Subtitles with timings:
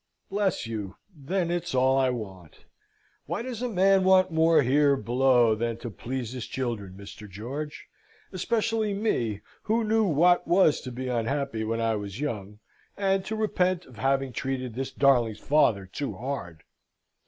[0.31, 0.95] "Bless you!
[1.15, 2.65] then it's all I want.
[3.27, 7.29] What does a man want more here below than to please his children, Mr.
[7.29, 7.87] George?
[8.31, 12.57] especially me, who knew what was to be unhappy when I was young,
[12.97, 16.63] and to repent of having treated this darling's father too hard."